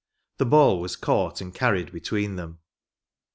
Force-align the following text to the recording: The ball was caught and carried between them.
The 0.39 0.47
ball 0.47 0.79
was 0.79 0.95
caught 0.95 1.41
and 1.41 1.53
carried 1.53 1.91
between 1.91 2.35
them. 2.35 2.57